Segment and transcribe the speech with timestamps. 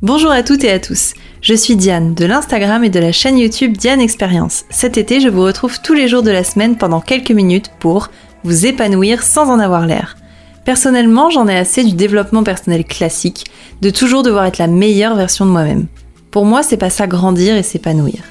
[0.00, 3.36] Bonjour à toutes et à tous, je suis Diane de l'Instagram et de la chaîne
[3.36, 4.64] YouTube Diane Expérience.
[4.70, 8.08] Cet été, je vous retrouve tous les jours de la semaine pendant quelques minutes pour
[8.44, 10.16] vous épanouir sans en avoir l'air.
[10.64, 13.46] Personnellement, j'en ai assez du développement personnel classique,
[13.82, 15.88] de toujours devoir être la meilleure version de moi-même.
[16.30, 18.22] Pour moi, c'est pas ça grandir et s'épanouir.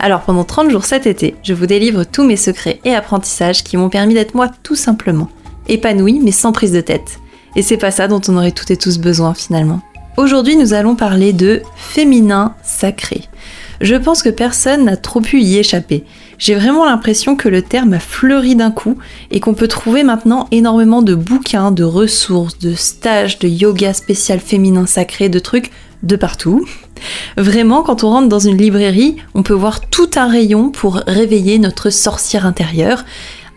[0.00, 3.76] Alors pendant 30 jours cet été, je vous délivre tous mes secrets et apprentissages qui
[3.76, 5.28] m'ont permis d'être moi tout simplement.
[5.68, 7.20] Épanoui mais sans prise de tête.
[7.54, 9.82] Et c'est pas ça dont on aurait toutes et tous besoin finalement.
[10.18, 13.22] Aujourd'hui, nous allons parler de féminin sacré.
[13.80, 16.04] Je pense que personne n'a trop pu y échapper.
[16.36, 18.98] J'ai vraiment l'impression que le terme a fleuri d'un coup
[19.30, 24.38] et qu'on peut trouver maintenant énormément de bouquins, de ressources, de stages, de yoga spécial
[24.38, 25.70] féminin sacré, de trucs
[26.02, 26.66] de partout.
[27.38, 31.58] Vraiment, quand on rentre dans une librairie, on peut voir tout un rayon pour réveiller
[31.58, 33.06] notre sorcière intérieure,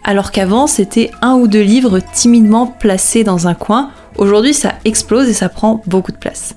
[0.06, 5.28] alors qu'avant c'était un ou deux livres timidement placés dans un coin Aujourd'hui, ça explose
[5.28, 6.56] et ça prend beaucoup de place.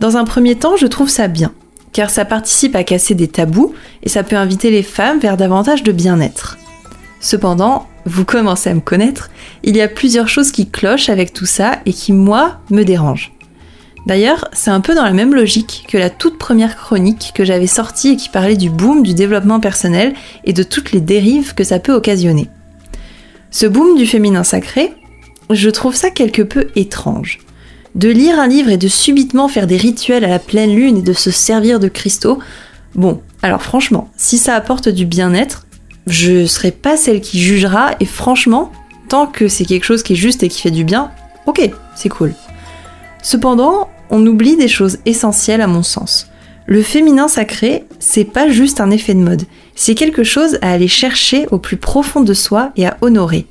[0.00, 1.52] Dans un premier temps, je trouve ça bien,
[1.92, 5.82] car ça participe à casser des tabous et ça peut inviter les femmes vers davantage
[5.82, 6.58] de bien-être.
[7.20, 9.30] Cependant, vous commencez à me connaître,
[9.62, 13.32] il y a plusieurs choses qui clochent avec tout ça et qui, moi, me dérangent.
[14.06, 17.66] D'ailleurs, c'est un peu dans la même logique que la toute première chronique que j'avais
[17.66, 20.12] sortie et qui parlait du boom du développement personnel
[20.44, 22.48] et de toutes les dérives que ça peut occasionner.
[23.50, 24.92] Ce boom du féminin sacré,
[25.50, 27.40] je trouve ça quelque peu étrange.
[27.94, 31.02] De lire un livre et de subitement faire des rituels à la pleine lune et
[31.02, 32.38] de se servir de cristaux,
[32.94, 35.66] bon, alors franchement, si ça apporte du bien-être,
[36.06, 38.72] je serai pas celle qui jugera et franchement,
[39.08, 41.10] tant que c'est quelque chose qui est juste et qui fait du bien,
[41.46, 42.34] ok, c'est cool.
[43.22, 46.28] Cependant, on oublie des choses essentielles à mon sens.
[46.66, 50.88] Le féminin sacré, c'est pas juste un effet de mode, c'est quelque chose à aller
[50.88, 53.46] chercher au plus profond de soi et à honorer.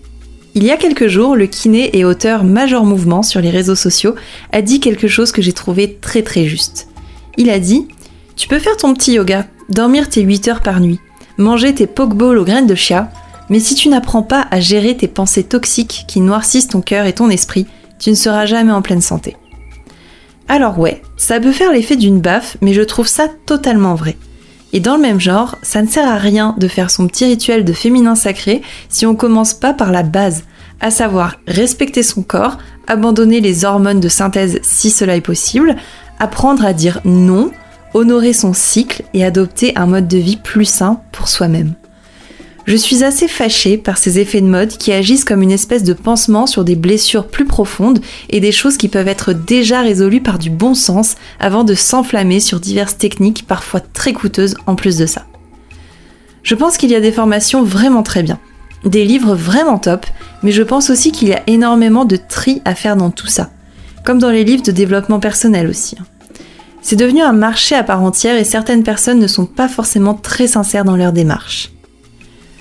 [0.56, 4.14] Il y a quelques jours, le kiné et auteur Major Mouvement sur les réseaux sociaux
[4.52, 6.90] a dit quelque chose que j'ai trouvé très très juste.
[7.38, 7.88] Il a dit
[8.36, 11.00] Tu peux faire ton petit yoga, dormir tes 8 heures par nuit,
[11.38, 13.12] manger tes pokeballs aux graines de chia,
[13.50, 17.14] mais si tu n'apprends pas à gérer tes pensées toxiques qui noircissent ton cœur et
[17.14, 17.66] ton esprit,
[17.98, 19.36] tu ne seras jamais en pleine santé.
[20.48, 24.18] Alors ouais, ça peut faire l'effet d'une baffe, mais je trouve ça totalement vrai.
[24.74, 27.64] Et dans le même genre, ça ne sert à rien de faire son petit rituel
[27.64, 30.44] de féminin sacré si on commence pas par la base,
[30.82, 32.58] à savoir respecter son corps,
[32.88, 35.76] abandonner les hormones de synthèse si cela est possible,
[36.20, 37.52] apprendre à dire non,
[37.94, 41.76] honorer son cycle et adopter un mode de vie plus sain pour soi-même.
[42.66, 45.92] Je suis assez fâchée par ces effets de mode qui agissent comme une espèce de
[45.92, 50.40] pansement sur des blessures plus profondes et des choses qui peuvent être déjà résolues par
[50.40, 55.06] du bon sens avant de s'enflammer sur diverses techniques parfois très coûteuses en plus de
[55.06, 55.26] ça.
[56.42, 58.40] Je pense qu'il y a des formations vraiment très bien,
[58.86, 60.06] des livres vraiment top,
[60.42, 63.50] mais je pense aussi qu'il y a énormément de tri à faire dans tout ça,
[64.06, 65.98] comme dans les livres de développement personnel aussi.
[66.00, 66.06] Hein.
[66.82, 70.48] C'est devenu un marché à part entière et certaines personnes ne sont pas forcément très
[70.48, 71.73] sincères dans leur démarche.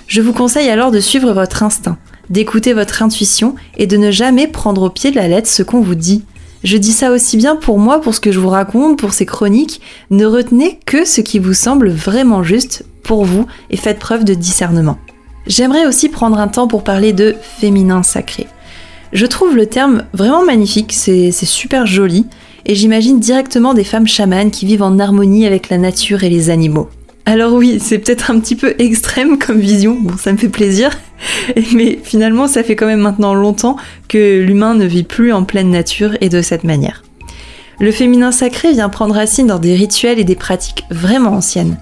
[0.07, 1.97] Je vous conseille alors de suivre votre instinct,
[2.29, 5.81] d'écouter votre intuition et de ne jamais prendre au pied de la lettre ce qu'on
[5.81, 6.23] vous dit.
[6.63, 9.25] Je dis ça aussi bien pour moi, pour ce que je vous raconte, pour ces
[9.25, 9.81] chroniques.
[10.11, 14.33] Ne retenez que ce qui vous semble vraiment juste pour vous et faites preuve de
[14.33, 14.97] discernement.
[15.45, 18.47] J'aimerais aussi prendre un temps pour parler de féminin sacré.
[19.11, 22.25] Je trouve le terme vraiment magnifique, c'est super joli,
[22.65, 26.49] et j'imagine directement des femmes chamanes qui vivent en harmonie avec la nature et les
[26.49, 26.89] animaux.
[27.25, 30.91] Alors oui, c'est peut-être un petit peu extrême comme vision, bon ça me fait plaisir,
[31.73, 33.77] mais finalement ça fait quand même maintenant longtemps
[34.09, 37.03] que l'humain ne vit plus en pleine nature et de cette manière.
[37.79, 41.77] Le féminin sacré vient prendre racine dans des rituels et des pratiques vraiment anciennes.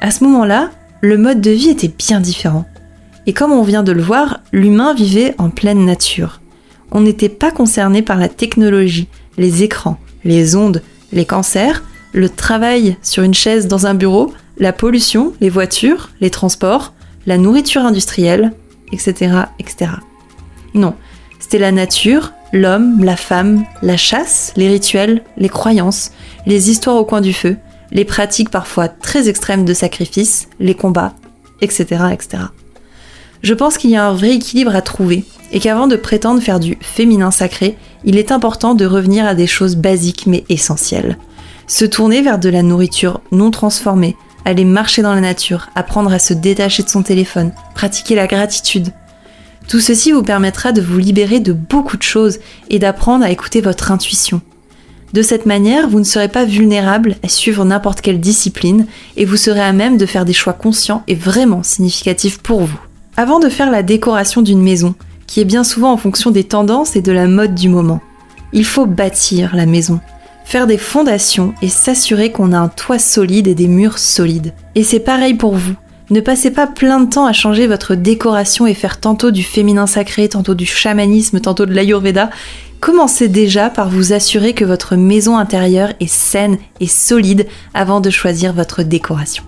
[0.00, 0.70] À ce moment-là,
[1.00, 2.66] le mode de vie était bien différent.
[3.26, 6.40] Et comme on vient de le voir, l'humain vivait en pleine nature.
[6.90, 9.08] On n'était pas concerné par la technologie,
[9.38, 14.72] les écrans, les ondes, les cancers, le travail sur une chaise dans un bureau, la
[14.72, 16.92] pollution, les voitures, les transports,
[17.26, 18.52] la nourriture industrielle,
[18.92, 19.42] etc.
[19.58, 19.92] etc.
[20.74, 20.94] Non,
[21.38, 26.12] c'était la nature, l'homme, la femme, la chasse, les rituels, les croyances,
[26.46, 27.56] les histoires au coin du feu,
[27.92, 31.14] les pratiques parfois très extrêmes de sacrifice, les combats,
[31.60, 32.04] etc.
[32.12, 32.44] etc.
[33.42, 36.60] Je pense qu'il y a un vrai équilibre à trouver et qu'avant de prétendre faire
[36.60, 41.18] du féminin sacré, il est important de revenir à des choses basiques mais essentielles.
[41.66, 46.18] Se tourner vers de la nourriture non transformée, aller marcher dans la nature, apprendre à
[46.18, 48.92] se détacher de son téléphone, pratiquer la gratitude.
[49.68, 52.38] Tout ceci vous permettra de vous libérer de beaucoup de choses
[52.70, 54.40] et d'apprendre à écouter votre intuition.
[55.12, 59.36] De cette manière, vous ne serez pas vulnérable à suivre n'importe quelle discipline et vous
[59.36, 62.80] serez à même de faire des choix conscients et vraiment significatifs pour vous.
[63.16, 64.94] Avant de faire la décoration d'une maison,
[65.26, 68.00] qui est bien souvent en fonction des tendances et de la mode du moment,
[68.52, 70.00] il faut bâtir la maison,
[70.50, 74.52] faire des fondations et s'assurer qu'on a un toit solide et des murs solides.
[74.74, 75.74] Et c'est pareil pour vous.
[76.10, 79.86] Ne passez pas plein de temps à changer votre décoration et faire tantôt du féminin
[79.86, 82.30] sacré, tantôt du chamanisme, tantôt de l'ayurveda.
[82.80, 88.10] Commencez déjà par vous assurer que votre maison intérieure est saine et solide avant de
[88.10, 89.44] choisir votre décoration.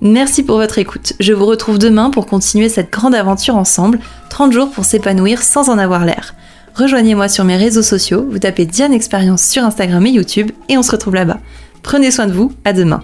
[0.00, 1.12] Merci pour votre écoute.
[1.20, 4.00] Je vous retrouve demain pour continuer cette grande aventure ensemble,
[4.30, 6.34] 30 jours pour s'épanouir sans en avoir l'air.
[6.74, 10.82] Rejoignez-moi sur mes réseaux sociaux, vous tapez Diane Expérience sur Instagram et YouTube et on
[10.82, 11.38] se retrouve là-bas.
[11.82, 13.02] Prenez soin de vous, à demain.